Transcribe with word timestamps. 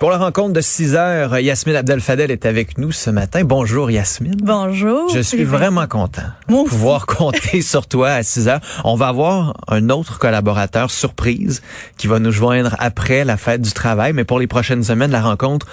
Pour 0.00 0.08
la 0.10 0.16
rencontre 0.16 0.54
de 0.54 0.62
6 0.62 0.94
heures, 0.94 1.38
Yasmine 1.38 1.76
Abdel-Fadel 1.76 2.30
est 2.30 2.46
avec 2.46 2.78
nous 2.78 2.90
ce 2.90 3.10
matin. 3.10 3.44
Bonjour 3.44 3.90
Yasmine. 3.90 4.34
Bonjour. 4.42 5.10
Je 5.14 5.20
suis 5.20 5.44
vraiment 5.58 5.86
content 5.86 6.22
Moi 6.48 6.64
de 6.64 6.68
pouvoir 6.70 7.04
compter 7.04 7.60
sur 7.60 7.86
toi 7.86 8.12
à 8.12 8.22
6 8.22 8.48
heures. 8.48 8.60
On 8.84 8.94
va 8.94 9.08
avoir 9.08 9.52
un 9.68 9.90
autre 9.90 10.18
collaborateur 10.18 10.90
surprise 10.90 11.60
qui 11.98 12.06
va 12.06 12.18
nous 12.18 12.30
joindre 12.32 12.76
après 12.78 13.26
la 13.26 13.36
fête 13.36 13.60
du 13.60 13.72
travail, 13.72 14.14
mais 14.14 14.24
pour 14.24 14.38
les 14.38 14.46
prochaines 14.46 14.82
semaines, 14.82 15.10
la 15.10 15.20
rencontre, 15.20 15.66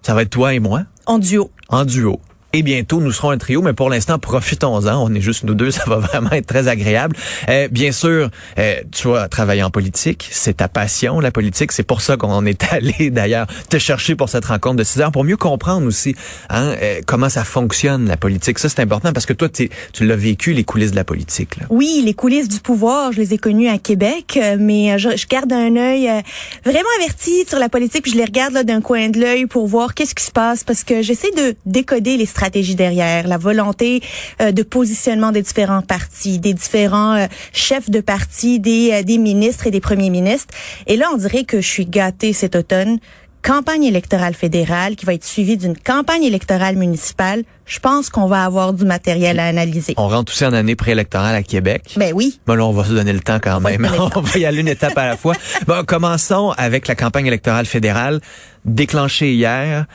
ça 0.00 0.14
va 0.14 0.22
être 0.22 0.30
toi 0.30 0.54
et 0.54 0.60
moi 0.60 0.84
En 1.04 1.18
duo. 1.18 1.50
en 1.68 1.84
duo. 1.84 2.22
Et 2.54 2.62
bientôt, 2.62 3.00
nous 3.00 3.12
serons 3.12 3.30
un 3.30 3.36
trio, 3.36 3.60
mais 3.60 3.74
pour 3.74 3.90
l'instant, 3.90 4.18
profitons-en. 4.18 5.02
On 5.02 5.12
est 5.14 5.20
juste 5.20 5.44
nous 5.44 5.54
deux, 5.54 5.70
ça 5.72 5.84
va 5.86 5.96
vraiment 5.96 6.32
être 6.32 6.46
très 6.46 6.66
agréable. 6.66 7.14
Euh, 7.48 7.68
bien 7.68 7.92
sûr, 7.92 8.30
euh, 8.58 8.74
tu 8.90 9.14
as 9.14 9.28
travaillé 9.28 9.62
en 9.62 9.70
politique, 9.70 10.28
c'est 10.30 10.58
ta 10.58 10.68
passion, 10.68 11.20
la 11.20 11.30
politique. 11.30 11.72
C'est 11.72 11.82
pour 11.82 12.00
ça 12.00 12.16
qu'on 12.16 12.46
est 12.46 12.64
allé 12.72 13.10
d'ailleurs 13.10 13.46
te 13.68 13.78
chercher 13.78 14.14
pour 14.14 14.30
cette 14.30 14.46
rencontre 14.46 14.76
de 14.76 14.84
6 14.84 15.00
heures, 15.00 15.12
pour 15.12 15.24
mieux 15.24 15.36
comprendre 15.36 15.86
aussi 15.86 16.14
hein, 16.48 16.74
euh, 16.82 17.00
comment 17.06 17.28
ça 17.28 17.44
fonctionne, 17.44 18.06
la 18.06 18.16
politique. 18.16 18.58
Ça, 18.58 18.68
c'est 18.68 18.80
important 18.80 19.12
parce 19.12 19.26
que 19.26 19.34
toi, 19.34 19.48
tu 19.48 19.68
l'as 20.00 20.16
vécu, 20.16 20.52
les 20.52 20.64
coulisses 20.64 20.92
de 20.92 20.96
la 20.96 21.04
politique. 21.04 21.56
Là. 21.58 21.66
Oui, 21.70 22.02
les 22.04 22.14
coulisses 22.14 22.48
du 22.48 22.60
pouvoir, 22.60 23.12
je 23.12 23.20
les 23.20 23.34
ai 23.34 23.38
connues 23.38 23.68
à 23.68 23.78
Québec, 23.78 24.38
euh, 24.40 24.56
mais 24.58 24.92
euh, 24.92 24.98
je, 24.98 25.16
je 25.16 25.26
garde 25.26 25.52
un 25.52 25.76
œil 25.76 26.08
euh, 26.08 26.20
vraiment 26.64 26.88
averti 26.98 27.44
sur 27.46 27.58
la 27.58 27.68
politique, 27.68 28.02
puis 28.02 28.12
je 28.12 28.16
les 28.16 28.24
regarde 28.24 28.58
d'un 28.62 28.80
coin 28.80 29.10
de 29.10 29.20
l'œil 29.20 29.46
pour 29.46 29.66
voir 29.66 29.94
qu'est-ce 29.94 30.14
qui 30.14 30.24
se 30.24 30.30
passe, 30.30 30.64
parce 30.64 30.84
que 30.84 31.02
j'essaie 31.02 31.30
de 31.32 31.54
décoder 31.66 32.16
les 32.16 32.26
stratégies 32.38 32.76
derrière, 32.76 33.26
la 33.26 33.36
volonté 33.36 34.00
euh, 34.40 34.52
de 34.52 34.62
positionnement 34.62 35.32
des 35.32 35.42
différents 35.42 35.82
partis, 35.82 36.38
des 36.38 36.54
différents 36.54 37.16
euh, 37.16 37.26
chefs 37.52 37.90
de 37.90 38.00
parti, 38.00 38.60
des, 38.60 38.90
euh, 38.92 39.02
des 39.02 39.18
ministres 39.18 39.66
et 39.66 39.72
des 39.72 39.80
premiers 39.80 40.10
ministres. 40.10 40.54
Et 40.86 40.96
là, 40.96 41.06
on 41.12 41.16
dirait 41.16 41.42
que 41.42 41.60
je 41.60 41.66
suis 41.66 41.86
gâtée 41.86 42.32
cet 42.32 42.54
automne. 42.54 42.98
Campagne 43.42 43.84
électorale 43.84 44.34
fédérale 44.34 44.94
qui 44.94 45.04
va 45.04 45.14
être 45.14 45.24
suivie 45.24 45.56
d'une 45.56 45.76
campagne 45.76 46.22
électorale 46.22 46.76
municipale. 46.76 47.42
Je 47.66 47.80
pense 47.80 48.08
qu'on 48.08 48.26
va 48.26 48.44
avoir 48.44 48.72
du 48.72 48.84
matériel 48.84 49.40
à 49.40 49.46
analyser. 49.46 49.94
On 49.96 50.08
rentre 50.08 50.32
aussi 50.32 50.44
en 50.44 50.52
année 50.52 50.76
préélectorale 50.76 51.34
à 51.34 51.42
Québec. 51.42 51.94
Ben 51.96 52.12
oui. 52.14 52.38
Bon, 52.46 52.54
là, 52.54 52.64
on 52.66 52.72
va 52.72 52.84
se 52.84 52.92
donner 52.92 53.12
le 53.12 53.20
temps 53.20 53.38
quand 53.42 53.60
même. 53.60 53.88
on 54.14 54.20
va 54.20 54.38
y 54.38 54.44
aller 54.44 54.60
une 54.60 54.68
étape 54.68 54.96
à 54.96 55.06
la 55.06 55.16
fois. 55.16 55.34
Bon, 55.66 55.84
commençons 55.84 56.50
avec 56.56 56.86
la 56.86 56.94
campagne 56.94 57.26
électorale 57.26 57.66
fédérale 57.66 58.20
déclenchée 58.64 59.32
hier. 59.32 59.86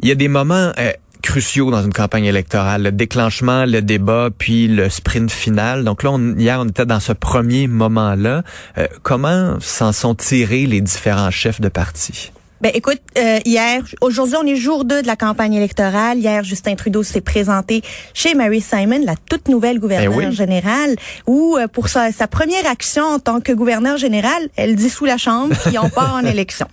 Il 0.00 0.08
y 0.08 0.12
a 0.12 0.16
des 0.16 0.28
moments 0.28 0.72
euh, 0.78 0.92
cruciaux 1.22 1.70
dans 1.70 1.82
une 1.82 1.92
campagne 1.92 2.24
électorale. 2.24 2.82
Le 2.82 2.92
déclenchement, 2.92 3.64
le 3.64 3.80
débat, 3.80 4.28
puis 4.36 4.68
le 4.68 4.88
sprint 4.90 5.30
final. 5.30 5.84
Donc 5.84 6.02
là, 6.02 6.10
on- 6.10 6.36
hier, 6.36 6.58
on 6.60 6.68
était 6.68 6.86
dans 6.86 7.00
ce 7.00 7.12
premier 7.12 7.66
moment-là. 7.68 8.42
Euh, 8.78 8.86
comment 9.02 9.56
s'en 9.60 9.92
sont 9.92 10.14
tirés 10.14 10.66
les 10.66 10.80
différents 10.80 11.30
chefs 11.30 11.60
de 11.60 11.68
parti? 11.68 12.32
Ben 12.62 12.70
écoute, 12.74 13.00
euh, 13.18 13.40
hier, 13.44 13.82
aujourd'hui, 14.00 14.36
on 14.40 14.46
est 14.46 14.54
jour 14.54 14.84
2 14.84 15.02
de 15.02 15.06
la 15.08 15.16
campagne 15.16 15.54
électorale. 15.54 16.18
Hier, 16.18 16.44
Justin 16.44 16.76
Trudeau 16.76 17.02
s'est 17.02 17.20
présenté 17.20 17.82
chez 18.14 18.34
Mary 18.34 18.60
Simon, 18.60 19.00
la 19.04 19.16
toute 19.28 19.48
nouvelle 19.48 19.80
gouverneure 19.80 20.12
Eh 20.22 20.26
oui. 20.28 20.32
générale, 20.32 20.94
où 21.26 21.56
euh, 21.56 21.66
pour 21.66 21.88
sa, 21.88 22.12
sa 22.12 22.28
première 22.28 22.64
action 22.70 23.02
en 23.02 23.18
tant 23.18 23.40
que 23.40 23.50
gouverneur 23.52 23.96
général, 23.96 24.48
elle 24.54 24.76
dissout 24.76 25.06
la 25.06 25.16
Chambre 25.18 25.56
puis 25.66 25.76
on 25.76 25.88
part 25.90 26.14
en 26.14 26.20
élection. 26.24 26.68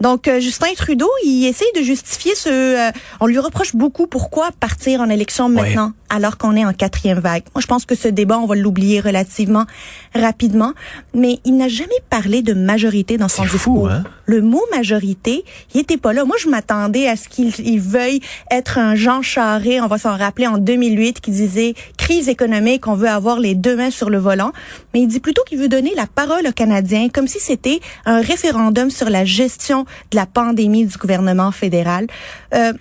Donc, 0.00 0.26
euh, 0.26 0.40
Justin 0.40 0.72
Trudeau, 0.74 1.10
il 1.22 1.46
essaye 1.46 1.68
de 1.76 1.82
justifier 1.82 2.34
ce... 2.34 2.48
euh, 2.88 2.90
on 3.20 3.26
lui 3.26 3.38
reproche 3.38 3.76
beaucoup 3.76 4.06
pourquoi 4.06 4.48
partir 4.58 5.02
en 5.02 5.10
élection 5.10 5.50
maintenant, 5.50 5.92
alors 6.08 6.38
qu'on 6.38 6.56
est 6.56 6.64
en 6.64 6.72
quatrième 6.72 7.18
vague. 7.18 7.42
Moi, 7.54 7.60
je 7.60 7.66
pense 7.66 7.84
que 7.84 7.94
ce 7.94 8.08
débat, 8.08 8.38
on 8.38 8.46
va 8.46 8.54
l'oublier 8.56 9.00
relativement 9.00 9.66
rapidement. 10.14 10.72
Mais 11.14 11.40
il 11.44 11.58
n'a 11.58 11.68
jamais 11.68 11.90
parlé 12.08 12.40
de 12.40 12.54
majorité 12.54 13.18
dans 13.18 13.28
son 13.28 13.42
C'est 13.42 13.48
fou, 13.48 13.56
discours. 13.56 13.90
hein? 13.90 14.04
Le 14.26 14.42
mot 14.42 14.62
majorité, 14.70 15.44
il 15.74 15.80
était 15.80 15.96
pas 15.96 16.12
là. 16.12 16.24
Moi, 16.24 16.36
je 16.38 16.48
m'attendais 16.48 17.08
à 17.08 17.16
ce 17.16 17.28
qu'il 17.28 17.52
il 17.60 17.80
veuille 17.80 18.20
être 18.50 18.78
un 18.78 18.94
Jean 18.94 19.22
Charest, 19.22 19.80
on 19.82 19.86
va 19.86 19.98
s'en 19.98 20.16
rappeler 20.16 20.46
en 20.46 20.58
2008, 20.58 21.20
qui 21.20 21.30
disait 21.30 21.74
crise 21.96 22.28
économique, 22.28 22.86
on 22.86 22.94
veut 22.94 23.08
avoir 23.08 23.38
les 23.38 23.54
deux 23.54 23.76
mains 23.76 23.90
sur 23.90 24.10
le 24.10 24.18
volant. 24.18 24.52
Mais 24.92 25.00
il 25.00 25.06
dit 25.06 25.20
plutôt 25.20 25.42
qu'il 25.44 25.58
veut 25.58 25.68
donner 25.68 25.94
la 25.94 26.06
parole 26.06 26.46
aux 26.46 26.52
Canadiens, 26.52 27.08
comme 27.08 27.28
si 27.28 27.38
c'était 27.38 27.80
un 28.04 28.20
référendum 28.20 28.90
sur 28.90 29.10
la 29.10 29.24
gestion 29.24 29.84
de 30.10 30.16
la 30.16 30.26
pandémie 30.26 30.86
du 30.86 30.96
gouvernement 30.96 31.52
fédéral. 31.52 32.06
Euh, 32.54 32.72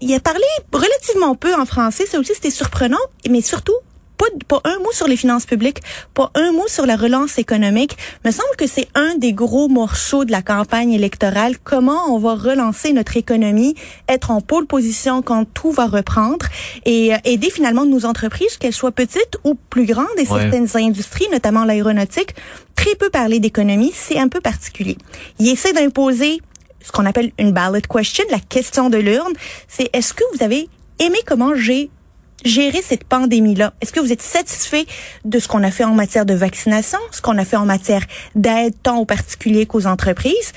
il 0.00 0.14
a 0.14 0.20
parlé 0.20 0.44
relativement 0.72 1.34
peu 1.34 1.54
en 1.54 1.64
français, 1.64 2.04
ça 2.06 2.18
aussi 2.18 2.34
c'était 2.34 2.50
surprenant, 2.50 2.98
mais 3.28 3.40
surtout 3.40 3.76
pas, 4.16 4.26
pas 4.48 4.60
un 4.64 4.78
mot 4.78 4.92
sur 4.92 5.06
les 5.08 5.16
finances 5.16 5.46
publiques, 5.46 5.80
pas 6.14 6.30
un 6.34 6.52
mot 6.52 6.66
sur 6.68 6.86
la 6.86 6.96
relance 6.96 7.38
économique. 7.38 7.96
Me 8.24 8.30
semble 8.30 8.54
que 8.58 8.66
c'est 8.66 8.88
un 8.94 9.14
des 9.16 9.32
gros 9.32 9.68
morceaux 9.68 10.24
de 10.24 10.30
la 10.32 10.42
campagne 10.42 10.92
électorale. 10.92 11.56
Comment 11.62 12.14
on 12.14 12.18
va 12.18 12.34
relancer 12.34 12.92
notre 12.92 13.16
économie, 13.16 13.74
être 14.08 14.30
en 14.30 14.40
pôle 14.40 14.66
position 14.66 15.22
quand 15.22 15.44
tout 15.52 15.70
va 15.72 15.86
reprendre 15.86 16.46
et 16.84 17.14
euh, 17.14 17.18
aider 17.24 17.50
finalement 17.50 17.84
nos 17.84 18.04
entreprises, 18.06 18.56
qu'elles 18.56 18.72
soient 18.72 18.92
petites 18.92 19.36
ou 19.44 19.54
plus 19.54 19.86
grandes, 19.86 20.06
et 20.16 20.26
Ouais. 20.28 20.40
certaines 20.40 20.76
industries, 20.76 21.26
notamment 21.30 21.64
l'aéronautique. 21.64 22.34
Très 22.74 22.94
peu 22.94 23.10
parler 23.10 23.40
d'économie, 23.40 23.92
c'est 23.94 24.18
un 24.18 24.28
peu 24.28 24.40
particulier. 24.40 24.96
Il 25.38 25.48
essaie 25.48 25.72
d'imposer 25.72 26.40
ce 26.84 26.92
qu'on 26.92 27.06
appelle 27.06 27.32
une 27.38 27.52
ballot 27.52 27.80
question, 27.80 28.24
la 28.30 28.38
question 28.38 28.90
de 28.90 28.98
l'urne. 28.98 29.32
C'est 29.68 29.88
est-ce 29.92 30.14
que 30.14 30.22
vous 30.34 30.42
avez 30.44 30.68
aimé 30.98 31.18
comment 31.26 31.54
j'ai 31.54 31.90
gérer 32.46 32.80
cette 32.82 33.04
pandémie-là? 33.04 33.74
Est-ce 33.80 33.92
que 33.92 34.00
vous 34.00 34.12
êtes 34.12 34.22
satisfait 34.22 34.86
de 35.24 35.38
ce 35.38 35.48
qu'on 35.48 35.62
a 35.62 35.70
fait 35.70 35.84
en 35.84 35.94
matière 35.94 36.24
de 36.24 36.34
vaccination, 36.34 36.98
ce 37.10 37.20
qu'on 37.20 37.36
a 37.38 37.44
fait 37.44 37.56
en 37.56 37.66
matière 37.66 38.04
d'aide 38.34 38.74
tant 38.82 38.98
aux 38.98 39.04
particuliers 39.04 39.66
qu'aux 39.66 39.86
entreprises? 39.86 40.52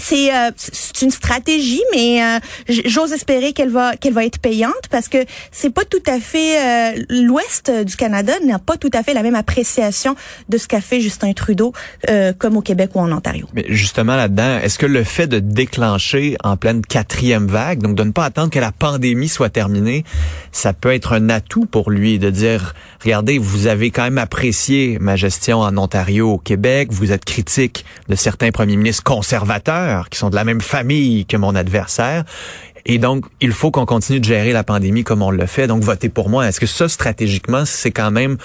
C'est 0.00 0.34
euh, 0.34 0.50
c'est 0.56 1.02
une 1.02 1.10
stratégie, 1.10 1.82
mais 1.92 2.22
euh, 2.22 2.38
j'ose 2.86 3.12
espérer 3.12 3.52
qu'elle 3.52 3.68
va 3.68 3.96
qu'elle 3.96 4.14
va 4.14 4.24
être 4.24 4.38
payante 4.38 4.88
parce 4.90 5.08
que 5.08 5.18
c'est 5.52 5.70
pas 5.70 5.84
tout 5.84 6.02
à 6.06 6.18
fait 6.18 6.96
euh, 6.96 7.04
l'Ouest 7.10 7.70
du 7.70 7.96
Canada 7.96 8.32
n'a 8.44 8.58
pas 8.58 8.76
tout 8.76 8.90
à 8.94 9.02
fait 9.02 9.14
la 9.14 9.22
même 9.22 9.34
appréciation 9.34 10.16
de 10.48 10.58
ce 10.58 10.66
qu'a 10.66 10.80
fait 10.80 11.00
Justin 11.00 11.32
Trudeau 11.32 11.72
comme 12.38 12.56
au 12.56 12.62
Québec 12.62 12.90
ou 12.94 13.00
en 13.00 13.12
Ontario. 13.12 13.46
Mais 13.54 13.64
justement 13.68 14.16
là-dedans, 14.16 14.58
est-ce 14.62 14.78
que 14.78 14.86
le 14.86 15.04
fait 15.04 15.26
de 15.26 15.38
déclencher 15.38 16.36
en 16.42 16.56
pleine 16.56 16.82
quatrième 16.82 17.46
vague, 17.46 17.82
donc 17.82 17.94
de 17.94 18.04
ne 18.04 18.10
pas 18.10 18.24
attendre 18.24 18.50
que 18.50 18.58
la 18.58 18.72
pandémie 18.72 19.28
soit 19.28 19.50
terminée, 19.50 20.04
ça 20.52 20.72
peut 20.72 20.92
être 20.92 21.12
un 21.12 21.28
atout 21.28 21.66
pour 21.66 21.90
lui 21.90 22.18
de 22.18 22.30
dire, 22.30 22.74
regardez, 23.02 23.38
vous 23.38 23.66
avez 23.66 23.90
quand 23.90 24.04
même 24.04 24.18
apprécié 24.18 24.98
ma 25.00 25.16
gestion 25.16 25.60
en 25.60 25.76
Ontario, 25.76 26.32
au 26.32 26.38
Québec, 26.38 26.88
vous 26.90 27.12
êtes 27.12 27.24
critique 27.24 27.84
de 28.08 28.14
certains 28.14 28.50
premiers 28.50 28.76
ministres 28.76 29.04
conservateurs 29.04 29.89
qui 30.10 30.18
sont 30.18 30.30
de 30.30 30.36
la 30.36 30.44
même 30.44 30.60
famille 30.60 31.26
que 31.26 31.36
mon 31.36 31.54
adversaire. 31.54 32.24
Et 32.86 32.98
donc, 32.98 33.26
il 33.40 33.52
faut 33.52 33.70
qu'on 33.70 33.86
continue 33.86 34.20
de 34.20 34.24
gérer 34.24 34.52
la 34.52 34.64
pandémie 34.64 35.04
comme 35.04 35.22
on 35.22 35.30
le 35.30 35.46
fait. 35.46 35.66
Donc, 35.66 35.82
votez 35.82 36.08
pour 36.08 36.28
moi. 36.28 36.48
Est-ce 36.48 36.60
que 36.60 36.66
ça, 36.66 36.88
stratégiquement, 36.88 37.64
c'est 37.64 37.90
quand 37.90 38.10
même 38.10 38.38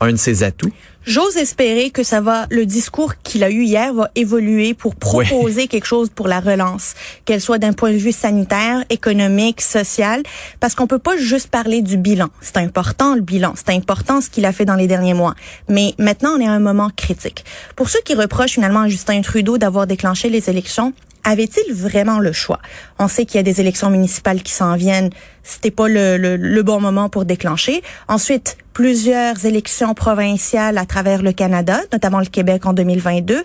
un 0.00 0.12
de 0.12 0.16
ses 0.16 0.42
atouts? 0.42 0.72
J'ose 1.06 1.36
espérer 1.36 1.90
que 1.90 2.02
ça 2.02 2.20
va, 2.20 2.46
le 2.50 2.66
discours 2.66 3.14
qu'il 3.22 3.44
a 3.44 3.50
eu 3.50 3.62
hier 3.62 3.94
va 3.94 4.10
évoluer 4.16 4.74
pour 4.74 4.96
proposer 4.96 5.66
quelque 5.68 5.84
chose 5.84 6.10
pour 6.12 6.26
la 6.26 6.40
relance, 6.40 6.94
qu'elle 7.24 7.40
soit 7.40 7.58
d'un 7.58 7.72
point 7.72 7.92
de 7.92 7.96
vue 7.96 8.10
sanitaire, 8.10 8.84
économique, 8.90 9.60
social, 9.60 10.24
parce 10.58 10.74
qu'on 10.74 10.88
peut 10.88 10.98
pas 10.98 11.16
juste 11.16 11.46
parler 11.46 11.80
du 11.80 11.96
bilan. 11.96 12.28
C'est 12.40 12.56
important 12.56 13.14
le 13.14 13.20
bilan, 13.20 13.54
c'est 13.54 13.72
important 13.72 14.20
ce 14.20 14.30
qu'il 14.30 14.44
a 14.46 14.52
fait 14.52 14.64
dans 14.64 14.74
les 14.74 14.88
derniers 14.88 15.14
mois. 15.14 15.36
Mais 15.68 15.94
maintenant, 15.98 16.32
on 16.36 16.40
est 16.40 16.48
à 16.48 16.52
un 16.52 16.58
moment 16.58 16.90
critique. 16.96 17.44
Pour 17.76 17.88
ceux 17.88 18.00
qui 18.04 18.14
reprochent 18.14 18.54
finalement 18.54 18.80
à 18.80 18.88
Justin 18.88 19.20
Trudeau 19.20 19.58
d'avoir 19.58 19.86
déclenché 19.86 20.28
les 20.28 20.50
élections, 20.50 20.92
avait-il 21.26 21.74
vraiment 21.74 22.18
le 22.20 22.32
choix? 22.32 22.60
On 22.98 23.08
sait 23.08 23.26
qu'il 23.26 23.36
y 23.36 23.40
a 23.40 23.42
des 23.42 23.60
élections 23.60 23.90
municipales 23.90 24.42
qui 24.42 24.52
s'en 24.52 24.76
viennent. 24.76 25.10
C'était 25.42 25.70
pas 25.70 25.88
le, 25.88 26.16
le, 26.16 26.36
le 26.36 26.62
bon 26.62 26.80
moment 26.80 27.08
pour 27.08 27.24
déclencher. 27.24 27.82
Ensuite, 28.08 28.56
plusieurs 28.72 29.44
élections 29.44 29.92
provinciales 29.94 30.78
à 30.78 30.86
travers 30.86 31.22
le 31.22 31.32
Canada, 31.32 31.80
notamment 31.92 32.20
le 32.20 32.26
Québec 32.26 32.64
en 32.64 32.72
2022. 32.72 33.42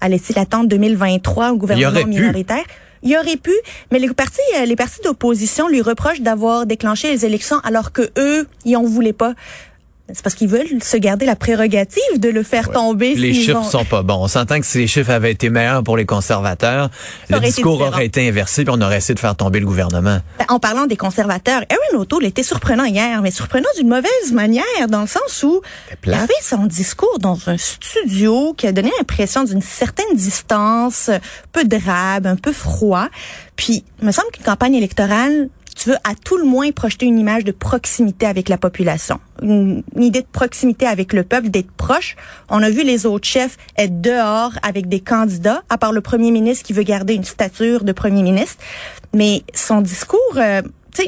Allait-il 0.00 0.38
attendre 0.38 0.68
2023 0.68 1.52
au 1.52 1.56
gouvernement 1.56 1.88
aurait 1.90 2.04
pu. 2.04 2.08
minoritaire? 2.08 2.64
Il 3.02 3.16
aurait 3.16 3.36
pu, 3.36 3.52
mais 3.90 3.98
les 3.98 4.12
partis, 4.12 4.40
euh, 4.58 4.66
les 4.66 4.76
partis 4.76 5.00
d'opposition 5.02 5.68
lui 5.68 5.80
reprochent 5.80 6.20
d'avoir 6.20 6.66
déclenché 6.66 7.10
les 7.10 7.24
élections 7.24 7.58
alors 7.60 7.92
que 7.92 8.10
eux, 8.18 8.46
ils 8.66 8.76
en 8.76 8.82
voulaient 8.82 9.14
pas. 9.14 9.34
C'est 10.14 10.22
parce 10.22 10.34
qu'ils 10.34 10.48
veulent 10.48 10.82
se 10.82 10.96
garder 10.96 11.26
la 11.26 11.36
prérogative 11.36 12.18
de 12.18 12.28
le 12.28 12.42
faire 12.42 12.70
tomber. 12.70 13.14
Les 13.14 13.32
chiffres 13.34 13.58
ont- 13.58 13.62
sont 13.64 13.84
pas 13.84 14.02
bons. 14.02 14.14
On 14.24 14.28
s'entend 14.28 14.58
que 14.60 14.66
si 14.66 14.78
les 14.78 14.86
chiffres 14.86 15.10
avaient 15.10 15.32
été 15.32 15.50
meilleurs 15.50 15.82
pour 15.82 15.96
les 15.96 16.06
conservateurs, 16.06 16.90
le 17.28 17.36
été 17.38 17.46
discours 17.46 17.80
aurait 17.80 18.06
été 18.06 18.28
inversé 18.28 18.64
puis 18.64 18.74
on 18.76 18.80
aurait 18.80 18.98
essayé 18.98 19.14
de 19.14 19.20
faire 19.20 19.36
tomber 19.36 19.60
le 19.60 19.66
gouvernement. 19.66 20.18
Ben, 20.38 20.44
En 20.48 20.58
parlant 20.58 20.86
des 20.86 20.96
conservateurs, 20.96 21.62
Erin 21.70 22.00
O'Toole 22.00 22.24
était 22.24 22.42
surprenant 22.42 22.84
hier, 22.84 23.20
mais 23.22 23.30
surprenant 23.30 23.68
d'une 23.78 23.88
mauvaise 23.88 24.32
manière, 24.32 24.64
dans 24.88 25.02
le 25.02 25.06
sens 25.06 25.42
où 25.42 25.60
il 26.06 26.12
a 26.12 26.26
fait 26.26 26.32
son 26.42 26.66
discours 26.66 27.18
dans 27.20 27.38
un 27.48 27.56
studio 27.56 28.54
qui 28.56 28.66
a 28.66 28.72
donné 28.72 28.90
l'impression 28.98 29.44
d'une 29.44 29.62
certaine 29.62 30.14
distance, 30.14 31.10
peu 31.52 31.64
drabe, 31.64 32.26
un 32.26 32.36
peu 32.36 32.52
froid. 32.52 33.08
Puis, 33.56 33.84
il 34.00 34.06
me 34.06 34.12
semble 34.12 34.28
qu'une 34.32 34.44
campagne 34.44 34.74
électorale, 34.74 35.48
tu 35.74 35.90
veux 35.90 35.96
à 36.04 36.14
tout 36.14 36.36
le 36.36 36.44
moins 36.44 36.70
projeter 36.72 37.06
une 37.06 37.18
image 37.18 37.44
de 37.44 37.52
proximité 37.52 38.26
avec 38.26 38.48
la 38.48 38.58
population, 38.58 39.20
une, 39.42 39.82
idée 39.96 40.22
de 40.22 40.26
proximité 40.30 40.86
avec 40.86 41.12
le 41.12 41.22
peuple, 41.22 41.48
d'être 41.48 41.70
proche. 41.72 42.16
On 42.48 42.62
a 42.62 42.70
vu 42.70 42.82
les 42.82 43.06
autres 43.06 43.28
chefs 43.28 43.56
être 43.76 44.00
dehors 44.00 44.52
avec 44.62 44.88
des 44.88 45.00
candidats, 45.00 45.62
à 45.68 45.78
part 45.78 45.92
le 45.92 46.00
premier 46.00 46.30
ministre 46.30 46.64
qui 46.64 46.72
veut 46.72 46.82
garder 46.82 47.14
une 47.14 47.24
stature 47.24 47.84
de 47.84 47.92
premier 47.92 48.22
ministre. 48.22 48.62
Mais 49.14 49.42
son 49.54 49.80
discours, 49.80 50.36
euh, 50.36 50.62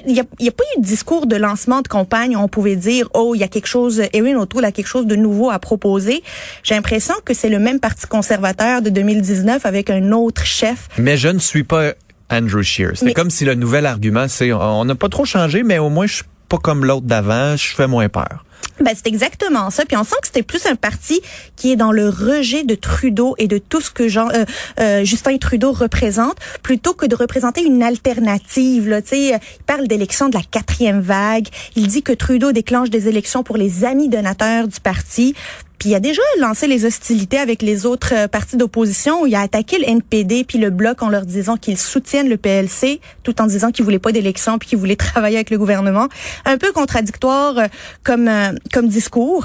il 0.06 0.12
n'y 0.12 0.20
a, 0.20 0.24
y 0.40 0.48
a 0.48 0.52
pas 0.52 0.64
eu 0.76 0.80
de 0.80 0.86
discours 0.86 1.26
de 1.26 1.36
lancement 1.36 1.82
de 1.82 1.88
campagne 1.88 2.36
où 2.36 2.40
on 2.40 2.48
pouvait 2.48 2.76
dire, 2.76 3.08
oh, 3.14 3.34
il 3.34 3.40
y 3.40 3.44
a 3.44 3.48
quelque 3.48 3.66
chose, 3.66 4.02
Erin 4.12 4.36
O'Toole 4.36 4.64
a 4.64 4.72
quelque 4.72 4.86
chose 4.86 5.06
de 5.06 5.16
nouveau 5.16 5.50
à 5.50 5.58
proposer. 5.58 6.22
J'ai 6.62 6.74
l'impression 6.74 7.14
que 7.24 7.34
c'est 7.34 7.48
le 7.48 7.58
même 7.58 7.80
parti 7.80 8.06
conservateur 8.06 8.82
de 8.82 8.90
2019 8.90 9.66
avec 9.66 9.90
un 9.90 10.12
autre 10.12 10.44
chef. 10.44 10.88
Mais 10.98 11.16
je 11.16 11.28
ne 11.28 11.38
suis 11.38 11.64
pas 11.64 11.92
Andrew 12.30 12.62
Scheer. 12.62 12.92
C'est 12.94 13.06
Mais- 13.06 13.14
comme 13.14 13.30
si 13.30 13.44
le 13.44 13.54
nouvel 13.54 13.86
argument, 13.86 14.26
c'est 14.28 14.52
on 14.52 14.84
n'a 14.84 14.94
pas 14.94 15.08
trop 15.08 15.24
changé, 15.24 15.62
mais 15.62 15.78
au 15.78 15.88
moins 15.90 16.06
je 16.06 16.16
suis 16.16 16.24
pas 16.48 16.58
comme 16.58 16.84
l'autre 16.84 17.06
d'avant, 17.06 17.56
je 17.56 17.74
fais 17.74 17.86
moins 17.86 18.08
peur. 18.08 18.44
Ben, 18.80 18.92
c'est 18.94 19.06
exactement 19.06 19.70
ça. 19.70 19.84
Puis 19.84 19.96
on 19.96 20.04
sent 20.04 20.16
que 20.22 20.26
c'était 20.28 20.42
plus 20.42 20.66
un 20.66 20.76
parti 20.76 21.20
qui 21.56 21.72
est 21.72 21.76
dans 21.76 21.92
le 21.92 22.08
rejet 22.08 22.64
de 22.64 22.74
Trudeau 22.74 23.34
et 23.38 23.46
de 23.46 23.58
tout 23.58 23.80
ce 23.80 23.90
que 23.90 24.08
Jean, 24.08 24.28
euh, 24.30 24.44
euh, 24.80 25.04
Justin 25.04 25.36
Trudeau 25.36 25.72
représente, 25.72 26.36
plutôt 26.62 26.94
que 26.94 27.06
de 27.06 27.14
représenter 27.14 27.62
une 27.62 27.82
alternative. 27.82 28.88
Là, 28.88 29.02
Tu 29.02 29.08
sais, 29.08 29.34
euh, 29.34 29.38
il 29.60 29.64
parle 29.64 29.86
d'élections 29.88 30.28
de 30.28 30.36
la 30.36 30.42
quatrième 30.42 31.00
vague. 31.00 31.48
Il 31.76 31.86
dit 31.86 32.02
que 32.02 32.12
Trudeau 32.12 32.52
déclenche 32.52 32.90
des 32.90 33.08
élections 33.08 33.42
pour 33.42 33.56
les 33.56 33.84
amis 33.84 34.08
donateurs 34.08 34.68
du 34.68 34.80
parti. 34.80 35.34
Puis 35.82 35.90
il 35.90 35.94
a 35.96 36.00
déjà 36.00 36.22
lancé 36.38 36.68
les 36.68 36.84
hostilités 36.84 37.38
avec 37.38 37.60
les 37.60 37.86
autres 37.86 38.14
euh, 38.14 38.28
partis 38.28 38.56
d'opposition 38.56 39.22
où 39.22 39.26
il 39.26 39.34
a 39.34 39.40
attaqué 39.40 39.78
le 39.78 39.88
NPD 39.88 40.44
puis 40.44 40.58
le 40.58 40.70
Bloc 40.70 41.02
en 41.02 41.08
leur 41.08 41.26
disant 41.26 41.56
qu'ils 41.56 41.76
soutiennent 41.76 42.28
le 42.28 42.36
PLC 42.36 43.00
tout 43.24 43.42
en 43.42 43.46
disant 43.46 43.72
qu'ils 43.72 43.84
voulaient 43.84 43.98
pas 43.98 44.12
d'élection 44.12 44.60
puis 44.60 44.68
qu'ils 44.68 44.78
voulaient 44.78 44.94
travailler 45.10 45.38
avec 45.38 45.50
le 45.50 45.58
gouvernement. 45.58 46.06
Un 46.44 46.56
peu 46.56 46.70
contradictoire 46.70 47.58
euh, 47.58 47.66
comme 48.04 48.28
euh, 48.28 48.52
comme 48.72 48.86
discours. 48.86 49.44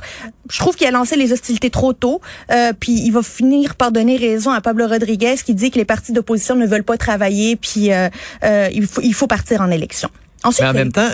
Je 0.51 0.59
trouve 0.59 0.75
qu'il 0.75 0.85
a 0.85 0.91
lancé 0.91 1.15
les 1.15 1.33
hostilités 1.33 1.71
trop 1.71 1.93
tôt. 1.93 2.21
euh, 2.51 2.71
puis 2.79 2.91
il 2.91 3.09
va 3.09 3.23
finir 3.23 3.73
par 3.73 3.91
donner 3.91 4.15
raison 4.15 4.51
à 4.51 4.61
Pablo 4.61 4.87
Rodriguez 4.87 5.37
qui 5.43 5.55
dit 5.55 5.71
que 5.71 5.79
les 5.79 5.85
partis 5.85 6.11
d'opposition 6.11 6.53
ne 6.53 6.67
veulent 6.67 6.83
pas 6.83 6.97
travailler 6.97 7.55
puis 7.55 7.91
euh, 7.91 8.09
euh, 8.43 8.69
il 8.71 8.85
faut 8.85 9.01
il 9.01 9.15
faut 9.15 9.25
partir 9.25 9.61
en 9.61 9.71
élection. 9.71 10.09
Ensuite, 10.43 10.65
Mais 10.65 10.69
en 10.69 10.73
même 10.73 10.91
temps, 10.91 11.09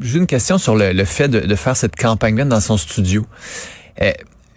j'ai 0.00 0.18
une 0.18 0.26
question 0.26 0.58
sur 0.58 0.74
le, 0.74 0.92
le 0.92 1.04
fait 1.04 1.28
de, 1.28 1.38
de 1.38 1.54
faire 1.54 1.76
cette 1.76 1.94
campagne-là 1.94 2.46
dans 2.46 2.58
son 2.58 2.76
studio. 2.76 3.24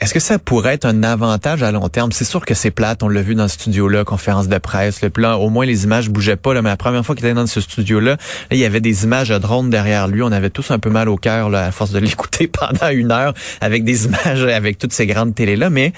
Est-ce 0.02 0.14
que 0.14 0.22
ça 0.22 0.40
pourrait 0.40 0.76
être 0.76 0.86
un 0.86 1.04
avantage 1.04 1.62
à 1.62 1.74
long 1.74 1.90
terme? 1.90 2.14
C'est 2.14 2.24
sûr 2.24 2.46
que 2.46 2.54
c'est 2.54 2.72
plate, 2.72 3.04
on 3.04 3.10
l'a 3.10 3.22
vu 3.22 3.36
dans 3.36 3.50
ce 3.50 3.56
studio-là, 3.56 4.06
conférence 4.06 4.48
de 4.48 4.58
presse. 4.58 5.02
Le 5.02 5.10
plan, 5.10 5.36
au 5.36 5.50
moins 5.50 5.66
les 5.66 5.84
images 5.84 6.10
bougeaient 6.10 6.38
pas. 6.38 6.54
Mais 6.54 6.70
la 6.70 6.78
première 6.78 7.06
fois 7.06 7.16
qu'il 7.16 7.26
était 7.26 7.34
dans 7.34 7.46
ce 7.46 7.60
studio-là, 7.60 8.12
là, 8.12 8.18
il 8.52 8.58
y 8.58 8.64
avait 8.64 8.80
des 8.80 9.04
images 9.04 9.28
de 9.28 9.38
drone 9.38 9.70
derrière 9.70 10.08
lui. 10.08 10.24
On 10.24 10.32
avait 10.32 10.52
tous 10.52 10.72
un 10.72 10.80
peu 10.80 10.90
mal 10.90 11.10
au 11.10 11.18
cœur 11.18 11.54
à 11.54 11.72
force 11.72 11.92
de 11.92 12.00
l'écouter 12.00 12.48
pendant 12.48 12.88
une 12.90 13.12
heure 13.12 13.34
avec 13.60 13.84
des 13.84 14.06
images 14.06 14.44
avec 14.46 14.78
toutes 14.78 14.94
ces 14.94 15.06
grandes 15.06 15.36
télés-là. 15.36 15.70
Mais 15.70 15.92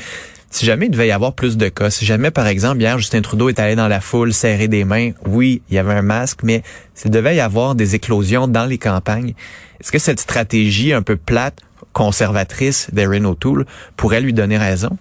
si 0.50 0.66
jamais 0.66 0.88
il 0.88 0.92
devait 0.92 1.08
y 1.08 1.12
avoir 1.12 1.34
plus 1.34 1.56
de 1.56 1.70
cas, 1.70 1.92
si 1.92 2.04
jamais, 2.04 2.32
par 2.32 2.48
exemple, 2.48 2.82
hier, 2.82 2.98
Justin 2.98 3.22
Trudeau 3.22 3.50
est 3.50 3.60
allé 3.60 3.76
dans 3.76 3.88
la 3.88 4.02
foule 4.02 4.34
serrer 4.34 4.68
des 4.68 4.84
mains, 4.84 5.12
oui, 5.28 5.62
il 5.70 5.76
y 5.76 5.78
avait 5.78 5.94
un 5.94 6.02
masque, 6.02 6.40
mais 6.42 6.64
s'il 6.96 7.12
devait 7.12 7.36
y 7.36 7.40
avoir 7.40 7.76
des 7.76 7.94
éclosions 7.94 8.48
dans 8.48 8.66
les 8.66 8.80
campagnes, 8.80 9.36
est-ce 9.80 9.92
que 9.92 10.00
cette 10.00 10.20
stratégie 10.20 10.92
un 10.92 11.04
peu 11.04 11.16
plate, 11.16 11.60
conservatrice 11.94 12.88
d'Erin 12.92 13.26
O'Toole 13.26 13.66
pourrait 13.98 14.22
lui 14.22 14.34
donner 14.34 14.58
raison? 14.58 14.98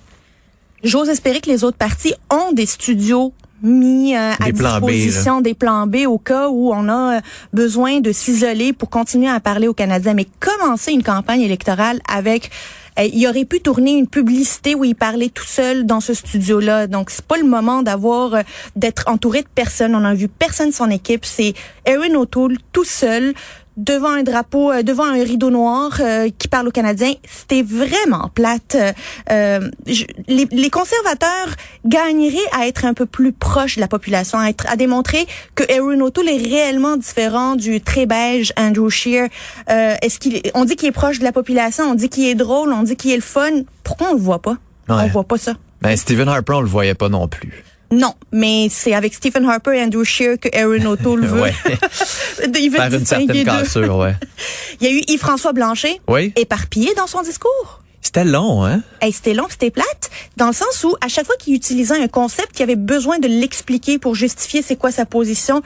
J'ose 0.83 1.09
espérer 1.09 1.41
que 1.41 1.51
les 1.51 1.65
autres 1.65 1.77
partis 1.77 2.15
ont 2.31 2.53
des 2.53 2.67
studios 2.67 3.33
mis 3.63 4.17
euh, 4.17 4.33
à 4.41 4.47
Des 4.47 4.53
plans 4.55 4.81
B, 4.81 4.91
disposition 4.91 5.41
des 5.43 5.53
plans 5.53 5.87
B 5.87 6.07
au 6.07 6.17
cas 6.17 6.49
où 6.49 6.73
on 6.73 6.89
a 6.89 7.17
euh, 7.17 7.21
besoin 7.53 8.01
de 8.01 8.11
s'isoler 8.11 8.73
pour 8.73 8.89
continuer 8.89 9.29
à 9.29 9.39
parler 9.41 9.69
aux 9.69 9.75
Canadiens. 9.75 10.15
Mais 10.15 10.27
commencer 10.41 10.93
une 10.93 11.03
campagne 11.03 11.43
électorale 11.43 12.01
avec 12.09 12.51
euh, 12.99 13.09
il 13.13 13.27
aurait 13.27 13.45
pu 13.45 13.61
tourner 13.61 13.93
une 13.93 14.07
publicité 14.07 14.75
où 14.75 14.85
il 14.85 14.95
parlait 14.95 15.29
tout 15.29 15.47
seul 15.47 15.87
dans 15.87 16.01
ce 16.01 16.15
studio-là. 16.15 16.87
Donc 16.87 17.11
c'est 17.11 17.25
pas 17.25 17.37
le 17.37 17.45
moment 17.45 17.83
d'avoir 17.83 18.35
euh, 18.35 18.43
d'être 18.77 19.05
entouré 19.07 19.43
de 19.43 19.49
personnes. 19.55 19.95
On 19.95 20.05
a 20.05 20.15
vu 20.15 20.29
personne 20.29 20.71
de 20.71 20.75
son 20.75 20.91
équipe. 20.91 21.25
C'est 21.25 21.55
Erin 21.87 22.15
O'Toole 22.15 22.59
tout 22.73 22.85
seul 22.85 23.35
devant 23.77 24.11
un 24.11 24.23
drapeau, 24.23 24.71
euh, 24.73 24.83
devant 24.83 25.05
un 25.05 25.23
rideau 25.23 25.51
noir 25.51 25.99
euh, 26.01 26.29
qui 26.39 26.49
parle 26.49 26.69
aux 26.69 26.73
Canadiens. 26.73 27.15
C'était 27.29 27.63
vraiment 27.63 28.29
plate. 28.35 28.75
Euh, 28.77 28.93
euh, 29.31 29.71
je- 29.87 30.05
les, 30.29 30.47
les 30.51 30.71
conservateurs 30.71 31.49
gagneraient 31.87 32.37
à 32.53 32.67
être 32.67 32.85
un 32.85 32.95
peu 32.95 33.07
plus 33.07 33.33
proches 33.33 33.77
de 33.77 33.81
la 33.81 33.89
population, 33.89 34.39
à, 34.39 34.49
être, 34.49 34.67
à 34.69 34.77
démontrer 34.77 35.27
que 35.55 35.65
Erin 35.69 36.01
O'Toole 36.01 36.29
est 36.29 36.37
réellement 36.43 36.97
différent 36.97 37.57
du 37.57 37.81
très 37.81 38.07
beige 38.07 38.53
Andrew 38.57 38.89
Scheer. 38.91 39.29
Euh, 39.71 39.95
Est-ce 40.03 40.19
qu'il, 40.19 40.41
on 40.55 40.65
dit 40.65 40.77
qu'il 40.77 40.89
est 40.89 40.93
proche 40.93 41.19
de 41.19 41.25
la 41.25 41.33
population, 41.33 41.85
on 41.85 41.95
dit 41.95 42.09
qu'il 42.09 42.27
est 42.27 42.35
drôle, 42.35 42.73
on 42.73 42.83
dit 42.83 42.97
qu'il 42.97 43.13
est 43.13 43.17
le 43.17 43.23
fun. 43.23 43.51
Pourquoi 43.85 44.09
on 44.11 44.15
le 44.15 44.21
voit 44.21 44.43
pas? 44.43 44.57
Ouais. 44.89 44.97
On 45.05 45.07
voit 45.07 45.25
pas 45.25 45.39
ça. 45.39 45.53
Ben, 45.81 45.97
Stephen 45.97 46.29
Harper, 46.29 46.55
on 46.55 46.61
le 46.61 46.67
voyait 46.67 46.95
pas 46.95 47.09
non 47.09 47.29
plus. 47.29 47.65
Non, 47.93 48.15
mais 48.31 48.69
c'est 48.71 48.95
avec 48.95 49.15
Stephen 49.15 49.45
Harper 49.49 49.77
et 49.77 49.83
Andrew 49.83 50.05
Scheer 50.05 50.39
que 50.39 50.49
Erin 50.53 50.87
O'Toole 50.87 51.25
veut. 51.27 51.41
Ouais. 51.43 51.55
Il 52.61 52.71
veut 52.71 52.79
une 52.81 53.05
certaine 53.07 53.45
cassure, 53.45 53.97
ouais. 53.97 54.15
Il 54.81 54.87
y 54.87 54.91
a 54.91 54.93
eu 54.97 55.03
Yves-François 55.09 55.53
Blanchet, 55.53 56.01
Oui. 56.09 56.33
éparpillé 56.37 56.95
dans 56.95 57.07
son 57.07 57.23
discours. 57.23 57.81
C'était 58.03 58.25
long, 58.25 58.65
hein? 58.65 58.83
Hey, 59.03 59.13
c'était 59.13 59.35
long, 59.35 59.47
c'était 59.51 59.71
plate, 59.71 60.11
dans 60.37 60.47
le 60.47 60.53
sens 60.55 60.85
où 60.85 60.97
à 61.05 61.09
chaque 61.09 61.27
fois 61.27 61.37
qu'il 61.39 61.55
utilisait 61.55 62.01
un 62.03 62.09
concept, 62.09 62.59
il 62.59 62.63
avait 62.63 62.75
besoin 62.77 63.19
de 63.19 63.29
l'expliquer 63.29 63.99
pour 63.99 64.15
justifier 64.15 64.63
c'est 64.63 64.77
quoi 64.77 64.91
sa 64.91 65.05
position. 65.05 65.61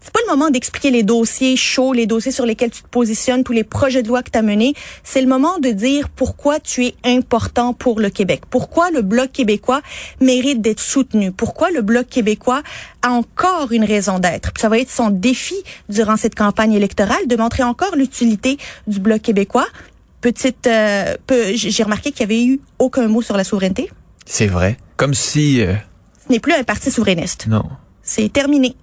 C'est 0.00 0.12
pas 0.12 0.20
le 0.26 0.30
moment 0.30 0.48
d'expliquer 0.50 0.90
les 0.90 1.02
dossiers 1.02 1.56
chauds, 1.56 1.92
les 1.92 2.06
dossiers 2.06 2.30
sur 2.32 2.46
lesquels 2.46 2.70
tu 2.70 2.82
te 2.82 2.88
positionnes, 2.88 3.42
tous 3.42 3.52
les 3.52 3.64
projets 3.64 4.02
de 4.02 4.08
loi 4.08 4.22
que 4.22 4.30
tu 4.30 4.38
as 4.38 4.42
menés. 4.42 4.74
C'est 5.02 5.20
le 5.20 5.26
moment 5.26 5.58
de 5.58 5.70
dire 5.70 6.08
pourquoi 6.08 6.60
tu 6.60 6.86
es 6.86 6.94
important 7.04 7.74
pour 7.74 7.98
le 8.00 8.08
Québec. 8.08 8.42
Pourquoi 8.48 8.90
le 8.90 9.02
Bloc 9.02 9.32
québécois 9.32 9.82
mérite 10.20 10.60
d'être 10.62 10.80
soutenu? 10.80 11.32
Pourquoi 11.32 11.70
le 11.72 11.82
Bloc 11.82 12.06
québécois 12.06 12.62
a 13.02 13.10
encore 13.10 13.72
une 13.72 13.84
raison 13.84 14.18
d'être? 14.20 14.52
Ça 14.58 14.68
va 14.68 14.78
être 14.78 14.90
son 14.90 15.10
défi 15.10 15.56
durant 15.88 16.16
cette 16.16 16.36
campagne 16.36 16.72
électorale 16.74 17.26
de 17.26 17.36
montrer 17.36 17.64
encore 17.64 17.96
l'utilité 17.96 18.56
du 18.86 19.00
Bloc 19.00 19.20
québécois. 19.20 19.66
Petite, 20.20 20.66
euh, 20.68 21.16
peu- 21.26 21.54
j'ai 21.54 21.82
remarqué 21.82 22.12
qu'il 22.12 22.20
y 22.20 22.24
avait 22.24 22.44
eu 22.44 22.60
aucun 22.78 23.08
mot 23.08 23.20
sur 23.22 23.36
la 23.36 23.44
souveraineté. 23.44 23.90
C'est 24.26 24.46
vrai. 24.46 24.76
Comme 24.96 25.14
si, 25.14 25.60
euh, 25.60 25.74
Ce 26.26 26.32
n'est 26.32 26.40
plus 26.40 26.52
un 26.54 26.62
parti 26.64 26.90
souverainiste. 26.90 27.46
non. 27.48 27.64
C'est 28.02 28.32
terminé. 28.32 28.74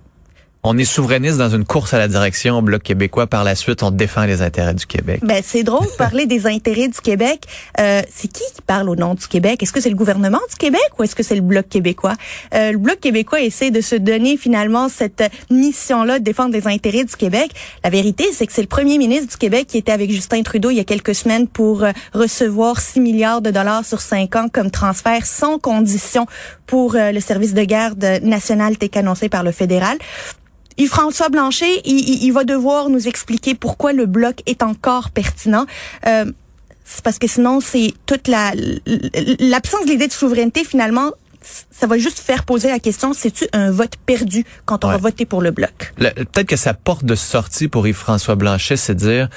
On 0.67 0.79
est 0.79 0.83
souverainiste 0.83 1.37
dans 1.37 1.49
une 1.49 1.63
course 1.63 1.93
à 1.93 1.99
la 1.99 2.07
direction 2.07 2.57
au 2.57 2.61
Bloc 2.63 2.81
québécois. 2.81 3.27
Par 3.27 3.43
la 3.43 3.53
suite, 3.53 3.83
on 3.83 3.91
défend 3.91 4.25
les 4.25 4.41
intérêts 4.41 4.73
du 4.73 4.87
Québec. 4.87 5.19
Ben 5.21 5.43
c'est 5.45 5.61
drôle 5.61 5.85
de 5.85 5.95
parler 5.95 6.25
des 6.25 6.47
intérêts 6.47 6.87
du 6.87 6.99
Québec. 7.01 7.43
Euh, 7.79 8.01
c'est 8.11 8.27
qui 8.27 8.41
qui 8.55 8.63
parle 8.63 8.89
au 8.89 8.95
nom 8.95 9.13
du 9.13 9.27
Québec? 9.27 9.61
Est-ce 9.61 9.71
que 9.71 9.79
c'est 9.79 9.91
le 9.91 9.95
gouvernement 9.95 10.39
du 10.49 10.55
Québec 10.55 10.81
ou 10.97 11.03
est-ce 11.03 11.15
que 11.15 11.21
c'est 11.21 11.35
le 11.35 11.41
bloc 11.41 11.69
québécois? 11.69 12.15
Euh, 12.55 12.71
Le 12.71 12.79
bloc 12.79 12.99
québécois 12.99 13.41
essaie 13.41 13.69
de 13.69 13.79
se 13.79 13.93
donner 13.93 14.37
finalement 14.37 14.89
cette 14.89 15.23
mission-là 15.51 16.17
de 16.17 16.23
défendre 16.23 16.55
les 16.55 16.67
intérêts 16.67 17.03
du 17.03 17.15
Québec. 17.15 17.51
La 17.83 17.91
vérité, 17.91 18.25
c'est 18.33 18.47
que 18.47 18.53
c'est 18.53 18.63
le 18.63 18.67
premier 18.67 18.97
ministre 18.97 19.27
du 19.27 19.37
Québec 19.37 19.67
qui 19.67 19.77
était 19.77 19.91
avec 19.91 20.09
Justin 20.09 20.41
Trudeau 20.41 20.71
il 20.71 20.77
y 20.77 20.79
a 20.79 20.83
quelques 20.83 21.13
semaines 21.13 21.47
pour 21.47 21.83
euh, 21.83 21.91
recevoir 22.13 22.81
6 22.81 23.01
milliards 23.01 23.41
de 23.43 23.51
dollars 23.51 23.85
sur 23.85 24.01
5 24.01 24.35
ans 24.35 24.47
comme 24.51 24.71
transfert 24.71 25.27
sans 25.27 25.59
condition 25.59 26.25
pour 26.65 26.95
euh, 26.95 27.11
le 27.11 27.19
service 27.19 27.53
de 27.53 27.63
garde 27.63 28.03
national 28.23 28.79
tel 28.79 28.89
qu'annoncé 28.89 29.29
par 29.29 29.43
le 29.43 29.51
fédéral. 29.51 29.99
Yves-François 30.77 31.29
Blanchet, 31.29 31.81
il, 31.85 31.99
il- 32.09 32.23
il 32.23 32.31
va 32.31 32.43
devoir 32.43 32.89
nous 32.89 33.07
expliquer 33.07 33.55
pourquoi 33.55 33.93
le 33.93 34.05
bloc 34.05 34.41
est 34.45 34.61
encore 34.63 35.09
pertinent. 35.11 35.65
Euh, 36.05 36.25
c'est 36.83 37.03
parce 37.03 37.17
que 37.17 37.27
sinon, 37.27 37.61
c'est 37.61 37.93
toute 38.05 38.27
la 38.27 38.51
l'absence 39.39 39.85
de 39.85 39.91
l'idée 39.91 40.07
de 40.07 40.11
souveraineté, 40.13 40.63
finalement, 40.63 41.11
ça 41.71 41.87
va 41.87 41.97
juste 41.97 42.19
faire 42.19 42.43
poser 42.43 42.69
la 42.69 42.79
question, 42.79 43.13
c'est-tu 43.13 43.45
un 43.53 43.71
vote 43.71 43.93
perdu 44.05 44.43
quand 44.65 44.83
on 44.83 44.87
Ouais. 44.87 44.93
va 44.95 44.99
voter 44.99 45.25
pour 45.25 45.41
le 45.41 45.51
bloc? 45.51 45.93
Peut-être 45.97 46.47
que 46.47 46.55
sa 46.55 46.73
porte 46.73 47.05
de 47.05 47.15
sortie 47.15 47.67
pour 47.67 47.87
Yves-François 47.87 48.35
Blanchet, 48.35 48.77
c'est 48.77 48.95
de 48.95 48.99
dire, 48.99 49.29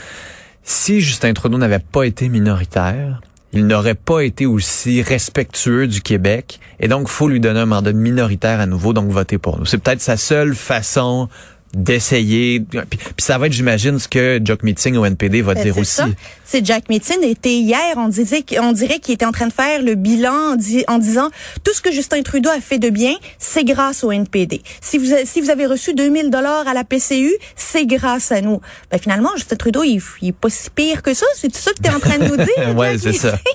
si 0.63 1.01
Justin 1.01 1.33
Trudeau 1.35 1.59
n'avait 1.59 1.79
pas 1.79 2.05
été 2.05 2.29
minoritaire, 2.29 3.21
il 3.53 3.67
n'aurait 3.67 3.95
pas 3.95 4.21
été 4.21 4.47
aussi 4.47 5.03
respectueux 5.03 5.87
du 5.87 6.03
Québec. 6.03 6.61
Et 6.81 6.89
donc, 6.89 7.09
faut 7.09 7.29
lui 7.29 7.41
donner 7.41 7.61
un 7.61 7.67
mandat 7.67 7.93
minoritaire 7.93 8.61
à 8.61 8.67
nouveau, 8.67 8.93
donc 8.93 9.11
voter 9.11 9.39
pour 9.39 9.59
nous. 9.59 9.65
C'est 9.65 9.79
peut-être 9.79 10.01
sa 10.01 10.17
seule 10.17 10.55
façon 10.55 11.29
d'essayer. 11.75 12.61
Puis, 12.61 12.79
puis 12.89 12.99
ça 13.19 13.39
va 13.39 13.47
être, 13.47 13.53
j'imagine, 13.53 13.99
ce 13.99 14.09
que 14.09 14.41
Jock 14.45 14.63
Meeting 14.63 14.97
au 14.97 15.05
NPD 15.05 15.43
va 15.43 15.55
Ben, 15.55 15.65
dire 15.65 15.75
c'est 15.75 15.81
aussi. 15.81 15.95
ça. 15.97 16.09
C'est 16.45 16.65
Jack 16.65 16.89
Metzin 16.89 17.21
était 17.23 17.53
hier, 17.55 17.95
on 17.97 18.09
disait 18.09 18.43
on 18.61 18.73
dirait 18.73 18.99
qu'il 19.01 19.15
était 19.15 19.27
en 19.27 19.33
train 19.33 19.47
de 19.47 19.53
faire 19.53 19.83
le 19.83 19.95
bilan 19.95 20.53
en, 20.53 20.57
di- 20.57 20.85
en 20.89 20.99
disant 20.99 21.29
tout 21.63 21.75
ce 21.75 21.81
que 21.83 21.93
Justin 21.93 22.23
Trudeau 22.23 22.49
a 22.51 22.61
fait 22.61 22.79
de 22.79 22.89
bien, 22.89 23.15
c'est 23.39 23.65
grâce 23.65 24.03
au 24.03 24.13
NPD. 24.13 24.63
Si 24.81 24.97
vous 24.99 25.15
si 25.25 25.41
vous 25.43 25.51
avez 25.51 25.67
reçu 25.67 25.93
2000 25.95 26.31
dollars 26.31 26.67
à 26.67 26.73
la 26.75 26.85
PCU, 26.85 27.33
c'est 27.55 27.85
grâce 27.87 28.33
à 28.33 28.41
nous. 28.41 28.61
Ben 28.91 28.99
finalement 28.99 29.31
Justin 29.37 29.57
Trudeau 29.57 29.83
il, 29.85 30.01
il 30.23 30.29
est 30.29 30.33
pas 30.33 30.49
si 30.51 30.71
pire 30.71 31.03
que 31.03 31.13
ça, 31.13 31.27
c'est 31.37 31.49
tout 31.53 31.59
ça 31.61 31.73
que 31.73 31.83
tu 31.83 31.89
es 31.91 31.95
en 31.95 32.01
train 32.01 32.19
de 32.19 32.25
nous 32.29 32.37
dire. 32.37 32.47
Ouais, 32.77 32.97
Jack 32.99 33.13
c'est 33.15 33.19
ça. 33.21 33.39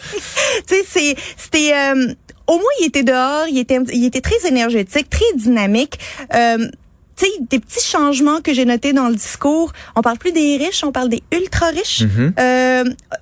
Tu 0.68 0.76
sais 0.76 0.84
c'est 0.88 1.16
c'était 1.36 1.72
euh, 1.74 2.14
au 2.46 2.54
moins 2.54 2.72
il 2.82 2.86
était 2.88 3.04
dehors, 3.04 3.48
il 3.50 3.58
était 3.58 3.80
il 3.92 4.06
était 4.06 4.22
très 4.22 4.48
énergétique, 4.48 5.10
très 5.10 5.26
dynamique. 5.36 5.98
Euh, 6.36 6.68
tu 7.24 7.30
sais, 7.30 7.38
des 7.50 7.60
petits 7.60 7.86
changements 7.86 8.42
que 8.42 8.54
j'ai 8.54 8.66
notés 8.66 8.94
dans 8.94 9.10
le 9.10 9.16
discours. 9.16 9.72
On 9.96 10.02
parle 10.02 10.18
plus 10.18 10.32
des 10.32 10.58
riches, 10.58 10.84
on 10.84 10.92
parle 10.92 11.10
des 11.10 11.24
ultra 11.32 11.68
riches. 11.68 12.04
Euh, 12.40 12.84
oh, 12.88 13.16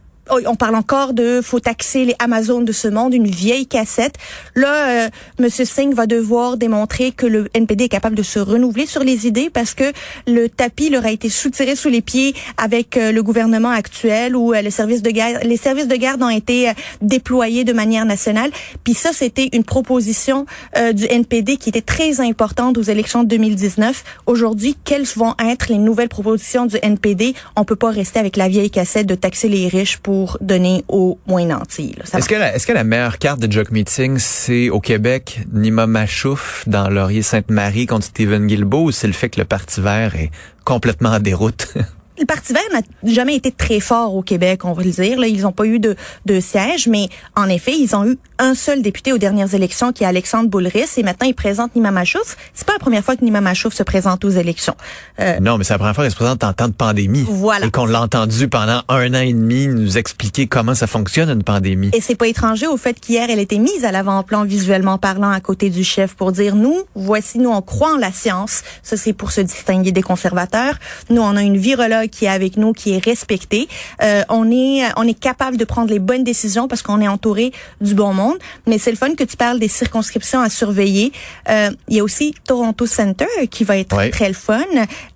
on 0.45 0.55
parle 0.55 0.75
encore 0.75 1.13
de 1.13 1.41
faut 1.43 1.59
taxer 1.59 2.05
les 2.05 2.15
Amazones 2.19 2.65
de 2.65 2.71
ce 2.71 2.87
monde, 2.87 3.13
une 3.13 3.27
vieille 3.27 3.67
cassette. 3.67 4.15
Là, 4.55 5.05
euh, 5.05 5.09
Monsieur 5.39 5.65
Singh 5.65 5.93
va 5.93 6.07
devoir 6.07 6.57
démontrer 6.57 7.11
que 7.11 7.25
le 7.25 7.49
NPD 7.53 7.85
est 7.85 7.89
capable 7.89 8.15
de 8.15 8.23
se 8.23 8.39
renouveler 8.39 8.85
sur 8.85 9.03
les 9.03 9.27
idées 9.27 9.49
parce 9.49 9.73
que 9.73 9.91
le 10.27 10.49
tapis 10.49 10.89
leur 10.89 11.05
a 11.05 11.11
été 11.11 11.29
soutiré 11.29 11.75
sous 11.75 11.89
les 11.89 12.01
pieds 12.01 12.33
avec 12.57 12.97
euh, 12.97 13.11
le 13.11 13.23
gouvernement 13.23 13.71
actuel 13.71 14.35
où 14.35 14.53
euh, 14.53 14.61
les 14.61 14.71
services 14.71 15.01
de 15.01 15.09
garde, 15.09 15.43
les 15.43 15.57
services 15.57 15.87
de 15.87 15.95
garde 15.95 16.21
ont 16.21 16.29
été 16.29 16.69
euh, 16.69 16.73
déployés 17.01 17.63
de 17.63 17.73
manière 17.73 18.05
nationale. 18.05 18.51
Puis 18.83 18.93
ça, 18.93 19.11
c'était 19.13 19.49
une 19.53 19.63
proposition 19.63 20.45
du 20.93 21.05
NPD 21.09 21.57
qui 21.57 21.69
était 21.69 21.81
très 21.81 22.21
importante 22.21 22.77
aux 22.77 22.83
élections 22.83 23.23
de 23.23 23.29
2019. 23.29 24.03
Aujourd'hui, 24.25 24.75
quelles 24.83 25.05
vont 25.15 25.33
être 25.39 25.69
les 25.69 25.77
nouvelles 25.77 26.09
propositions 26.09 26.65
du 26.65 26.77
NPD 26.81 27.33
On 27.55 27.65
peut 27.65 27.75
pas 27.75 27.91
rester 27.91 28.19
avec 28.19 28.37
la 28.37 28.47
vieille 28.47 28.69
cassette 28.69 29.07
de 29.07 29.15
taxer 29.15 29.49
les 29.49 29.67
riches 29.67 29.97
pour 29.97 30.20
donner 30.41 30.83
aux 30.87 31.19
moins 31.27 31.45
nantis. 31.45 31.95
Est-ce 32.13 32.27
que, 32.27 32.35
la, 32.35 32.55
est-ce 32.55 32.67
que 32.67 32.73
la 32.73 32.83
meilleure 32.83 33.17
carte 33.17 33.39
de 33.39 33.51
Jock 33.51 33.71
Meeting, 33.71 34.17
c'est 34.17 34.69
au 34.69 34.79
Québec, 34.79 35.41
Nima 35.51 35.87
Machouf 35.87 36.63
dans 36.67 36.89
Laurier-Sainte-Marie 36.89 37.85
contre 37.85 38.05
Stephen 38.05 38.47
Guilbeault, 38.47 38.85
ou 38.85 38.91
c'est 38.91 39.07
le 39.07 39.13
fait 39.13 39.29
que 39.29 39.39
le 39.39 39.45
Parti 39.45 39.81
vert 39.81 40.15
est 40.15 40.31
complètement 40.65 41.09
en 41.09 41.19
déroute? 41.19 41.67
Le 42.19 42.25
Parti 42.25 42.53
vert 42.53 42.61
n'a 42.73 42.81
jamais 43.03 43.35
été 43.35 43.51
très 43.51 43.79
fort 43.79 44.15
au 44.15 44.21
Québec, 44.21 44.65
on 44.65 44.73
va 44.73 44.83
le 44.83 44.91
dire. 44.91 45.19
Là, 45.19 45.27
ils 45.27 45.41
n'ont 45.41 45.51
pas 45.51 45.65
eu 45.65 45.79
de, 45.79 45.95
de 46.25 46.39
siège, 46.39 46.87
mais 46.87 47.07
en 47.35 47.47
effet, 47.47 47.73
ils 47.77 47.95
ont 47.95 48.05
eu 48.05 48.17
un 48.37 48.53
seul 48.53 48.81
député 48.81 49.13
aux 49.13 49.17
dernières 49.17 49.53
élections, 49.53 49.91
qui 49.91 50.03
est 50.03 50.07
Alexandre 50.07 50.49
Boulris, 50.49 50.89
et 50.97 51.03
maintenant 51.03 51.27
ils 51.27 51.35
présentent 51.35 51.75
Nima 51.75 51.91
Machouf. 51.91 52.35
C'est 52.53 52.65
pas 52.65 52.73
la 52.73 52.79
première 52.79 53.03
fois 53.03 53.15
que 53.15 53.23
Nima 53.23 53.39
Machouf 53.39 53.73
se 53.73 53.83
présente 53.83 54.25
aux 54.25 54.29
élections. 54.29 54.75
Euh, 55.19 55.39
non, 55.39 55.57
mais 55.57 55.63
c'est 55.63 55.73
la 55.73 55.77
première 55.77 55.95
fois 55.95 56.03
qu'elle 56.03 56.11
se 56.11 56.17
présente 56.17 56.43
en 56.43 56.51
temps 56.53 56.67
de 56.67 56.73
pandémie. 56.73 57.25
Voilà. 57.29 57.67
Et 57.67 57.71
qu'on 57.71 57.85
l'a 57.85 58.01
entendu 58.01 58.47
pendant 58.47 58.81
un 58.89 59.13
an 59.13 59.21
et 59.21 59.33
demi 59.33 59.67
nous 59.67 59.97
expliquer 59.97 60.47
comment 60.47 60.75
ça 60.75 60.87
fonctionne 60.87 61.29
une 61.29 61.43
pandémie. 61.43 61.91
Et 61.93 62.01
c'est 62.01 62.15
pas 62.15 62.27
étranger 62.27 62.67
au 62.67 62.77
fait 62.77 62.99
qu'hier, 62.99 63.29
elle 63.29 63.39
était 63.39 63.59
mise 63.59 63.85
à 63.85 63.91
l'avant-plan 63.91 64.43
visuellement 64.43 64.97
parlant 64.97 65.31
à 65.31 65.39
côté 65.39 65.69
du 65.69 65.83
chef 65.83 66.15
pour 66.15 66.31
dire, 66.31 66.55
nous, 66.55 66.81
voici, 66.95 67.37
nous, 67.39 67.51
on 67.51 67.61
croit 67.61 67.93
en 67.93 67.97
la 67.97 68.11
science. 68.11 68.63
Ça, 68.83 68.97
c'est 68.97 69.13
pour 69.13 69.31
se 69.31 69.41
distinguer 69.41 69.91
des 69.91 70.01
conservateurs. 70.01 70.75
Nous, 71.09 71.21
on 71.21 71.35
a 71.35 71.41
une 71.43 71.57
virologue 71.57 72.00
qui 72.07 72.25
est 72.25 72.29
avec 72.29 72.57
nous, 72.57 72.73
qui 72.73 72.91
est 72.93 73.03
respectée. 73.03 73.67
Euh, 74.01 74.23
on 74.29 74.51
est, 74.51 74.83
on 74.97 75.07
est 75.07 75.19
capable 75.19 75.57
de 75.57 75.65
prendre 75.65 75.89
les 75.89 75.99
bonnes 75.99 76.23
décisions 76.23 76.67
parce 76.67 76.81
qu'on 76.81 77.01
est 77.01 77.07
entouré 77.07 77.51
du 77.81 77.93
bon 77.95 78.13
monde. 78.13 78.37
Mais 78.67 78.77
c'est 78.77 78.91
le 78.91 78.97
fun 78.97 79.13
que 79.15 79.23
tu 79.23 79.37
parles 79.37 79.59
des 79.59 79.67
circonscriptions 79.67 80.41
à 80.41 80.49
surveiller. 80.49 81.11
Euh, 81.49 81.69
il 81.87 81.97
y 81.97 81.99
a 81.99 82.03
aussi 82.03 82.33
Toronto 82.45 82.85
Center 82.85 83.25
qui 83.49 83.63
va 83.63 83.77
être 83.77 83.95
Ouais. 83.95 84.09
très 84.09 84.27
le 84.27 84.33
fun. 84.33 84.63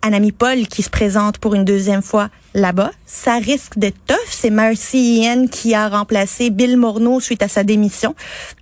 Anami 0.01 0.31
Paul 0.31 0.67
qui 0.67 0.81
se 0.83 0.89
présente 0.89 1.37
pour 1.37 1.55
une 1.55 1.65
deuxième 1.65 2.01
fois 2.01 2.29
là-bas. 2.55 2.91
Ça 3.05 3.35
risque 3.35 3.77
d'être 3.77 3.97
tough. 4.07 4.15
C'est 4.31 4.49
Marcy 4.49 5.19
Ian 5.19 5.45
qui 5.47 5.75
a 5.75 5.87
remplacé 5.89 6.49
Bill 6.49 6.77
Morneau 6.77 7.19
suite 7.19 7.43
à 7.43 7.47
sa 7.47 7.63
démission, 7.63 8.15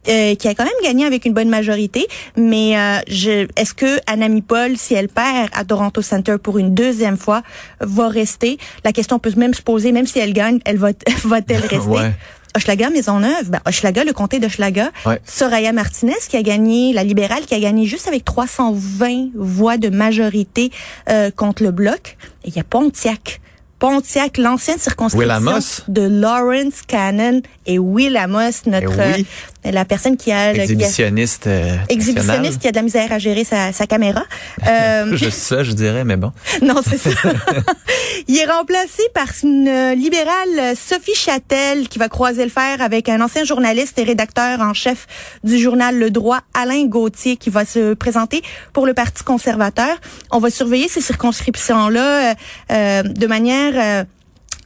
euh, 0.10 0.36
qui 0.36 0.48
a 0.50 0.56
quand 0.56 0.66
même 0.66 0.74
gagné 0.84 1.06
avec 1.06 1.26
une 1.26 1.34
bonne 1.34 1.50
majorité. 1.50 2.08
Mais 2.36 2.78
euh, 2.78 3.00
je, 3.08 3.48
est-ce 3.56 3.74
que 3.74 4.00
Anami 4.08 4.42
Paul, 4.42 4.76
si 4.78 4.96
elle 4.96 5.08
perd 5.08 5.50
à 5.54 5.64
Toronto 5.64 6.02
Center 6.02 6.36
pour 6.42 6.58
une 6.58 6.74
deuxième 6.74 7.18
fois, 7.18 7.44
va 7.80 8.10
rester? 8.10 8.58
La 8.84 8.92
question 8.92 9.20
peut 9.20 9.32
même 9.38 9.54
se 9.54 9.62
poser, 9.62 9.92
même 9.92 10.08
si 10.08 10.20
elle 10.20 10.34
gagne, 10.34 10.60
elle 10.66 10.78
va, 10.78 10.90
va-t-elle 11.24 11.62
rester? 11.62 11.88
Ouais. 11.88 12.12
Hochelaga 12.56 12.92
Maisonneuve, 12.92 13.50
ben 13.50 13.60
Hochelaga, 13.66 14.04
le 14.04 14.14
comté 14.14 14.40
d'Hochelaga, 14.40 14.92
Ouais. 15.08 15.20
Soraya 15.26 15.72
Martinez 15.74 16.14
qui 16.30 16.38
a 16.38 16.44
gagné, 16.44 16.94
la 16.94 17.04
libérale 17.04 17.46
qui 17.46 17.56
a 17.56 17.60
gagné 17.60 17.86
juste 17.86 18.08
avec 18.08 18.24
320 18.26 19.30
voix 19.36 19.78
de 19.78 19.90
majorité 19.90 20.72
euh, 21.10 21.32
contre 21.32 21.64
le 21.64 21.72
bloc. 21.72 22.18
Et 22.44 22.50
il 22.50 22.56
y 22.56 22.60
a 22.60 22.64
Pontiac. 22.64 23.42
Pontiac, 23.84 24.38
l'ancienne 24.38 24.80
circonscription 24.80 25.20
Will 25.20 25.30
Amos. 25.30 25.82
de 25.90 26.04
Lawrence 26.04 26.84
Cannon 26.88 27.42
et 27.66 27.80
Will 27.80 28.16
Amos, 28.16 28.66
notre 28.66 28.98
Eh 28.98 29.16
oui. 29.18 29.26
La 29.66 29.86
personne 29.86 30.18
qui 30.18 30.32
a 30.32 30.50
le- 30.52 30.54
qui 30.56 30.60
a- 30.62 30.64
Exhibitionniste. 30.64 31.48
euh, 31.48 31.76
exhibitionniste 31.90 32.60
qui 32.62 32.68
a 32.68 32.72
de 32.72 32.76
la 32.76 32.82
misère 32.84 33.12
à 33.12 33.20
gérer 33.20 33.44
sa, 33.44 33.72
sa 33.72 33.88
caméra. 33.88 34.24
Euh, 34.68 35.16
Juste 35.18 35.40
ça, 35.40 35.64
je 35.64 35.72
dirais, 35.74 36.04
mais 36.06 36.16
bon. 36.16 36.32
non, 36.62 36.76
c'est 36.88 36.98
ça. 36.98 37.10
Il 38.28 38.38
est 38.38 38.46
remplacé 38.46 39.04
par 39.14 39.28
une 39.44 39.92
libérale 39.94 40.76
Sophie 40.76 41.16
Châtel 41.16 41.90
qui 41.90 42.00
va 42.00 42.08
croiser 42.08 42.44
le 42.44 42.50
fer 42.50 42.82
avec 42.82 43.10
un 43.10 43.20
ancien 43.22 43.44
journaliste 43.44 44.00
et 44.00 44.04
rédacteur 44.04 44.62
en 44.62 44.74
chef 44.74 45.06
du 45.44 45.58
journal 45.60 45.98
Le 45.98 46.10
Droit, 46.12 46.40
Alain 46.54 46.86
Gauthier, 46.86 47.36
qui 47.38 47.50
va 47.50 47.66
se 47.66 47.94
présenter 47.94 48.42
pour 48.72 48.86
le 48.86 48.94
Parti 48.94 49.24
conservateur. 49.24 49.98
On 50.32 50.40
va 50.40 50.50
surveiller 50.50 50.88
ces 50.88 51.02
circonscriptions-là 51.02 52.32
euh, 52.32 52.34
euh, 52.72 53.04
de 53.04 53.28
manière... 53.28 53.74
euh, 53.76 54.04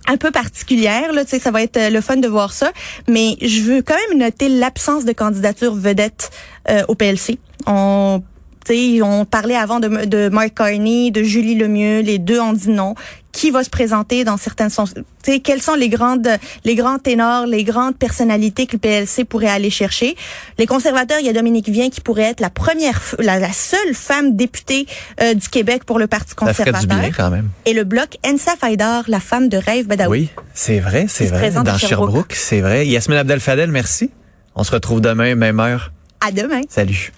un 0.07 0.17
peu 0.17 0.31
particulière, 0.31 1.13
là, 1.13 1.23
ça 1.25 1.51
va 1.51 1.61
être 1.61 1.77
euh, 1.77 1.89
le 1.89 2.01
fun 2.01 2.17
de 2.17 2.27
voir 2.27 2.53
ça, 2.53 2.71
mais 3.07 3.35
je 3.41 3.61
veux 3.61 3.81
quand 3.81 3.95
même 4.09 4.19
noter 4.19 4.49
l'absence 4.49 5.05
de 5.05 5.11
candidature 5.11 5.75
vedette 5.75 6.31
euh, 6.69 6.83
au 6.87 6.95
PLC. 6.95 7.37
On 7.65 8.23
tu 8.67 8.95
sais, 8.97 9.01
on 9.01 9.25
parlait 9.25 9.55
avant 9.55 9.79
de, 9.79 10.05
de 10.05 10.29
Mark 10.29 10.53
Carney, 10.55 11.11
de 11.11 11.23
Julie 11.23 11.55
Lemieux, 11.55 12.01
les 12.01 12.17
deux 12.19 12.39
ont 12.39 12.53
dit 12.53 12.69
non. 12.69 12.95
Qui 13.33 13.51
va 13.51 13.63
se 13.63 13.69
présenter 13.69 14.23
dans 14.23 14.37
certaines 14.37 14.71
sons- 14.71 14.85
tu 14.85 15.03
sais, 15.23 15.39
quels 15.41 15.61
sont 15.61 15.75
les 15.75 15.89
grandes 15.89 16.27
les 16.65 16.73
grands 16.73 16.97
ténors, 16.97 17.45
les 17.45 17.63
grandes 17.63 17.95
personnalités 17.95 18.65
que 18.65 18.73
le 18.73 18.79
PLC 18.79 19.25
pourrait 19.25 19.47
aller 19.49 19.69
chercher? 19.69 20.15
Les 20.57 20.65
conservateurs, 20.65 21.19
il 21.19 21.25
y 21.27 21.29
a 21.29 21.33
Dominique 21.33 21.69
Vien 21.69 21.91
qui 21.91 22.01
pourrait 22.01 22.23
être 22.23 22.39
la 22.39 22.49
première 22.49 22.99
la, 23.19 23.37
la 23.37 23.53
seule 23.53 23.93
femme 23.93 24.35
députée 24.35 24.87
euh, 25.21 25.35
du 25.35 25.49
Québec 25.49 25.83
pour 25.83 25.99
le 25.99 26.07
Parti 26.07 26.29
Ça 26.31 26.35
conservateur. 26.35 26.79
du 26.81 26.87
bien 26.87 27.11
quand 27.15 27.29
même. 27.29 27.49
Et 27.67 27.73
le 27.73 27.83
bloc 27.83 28.17
Ensa 28.25 28.55
Faidar, 28.59 29.03
la 29.07 29.19
femme 29.19 29.49
de 29.49 29.57
rêve 29.57 29.85
Badawi. 29.85 30.09
Oui, 30.09 30.29
c'est 30.55 30.79
vrai, 30.79 31.05
c'est 31.07 31.27
vrai. 31.27 31.51
Dans 31.51 31.77
Sherbrooke. 31.77 32.33
C'est 32.33 32.61
vrai. 32.61 32.87
Yasmine 32.87 33.19
Abdel 33.19 33.39
Fadel, 33.39 33.69
merci. 33.69 34.09
On 34.55 34.63
se 34.63 34.71
retrouve 34.71 34.99
demain, 34.99 35.35
même 35.35 35.59
heure. 35.59 35.91
À 36.27 36.31
demain. 36.31 36.61
Salut. 36.69 37.11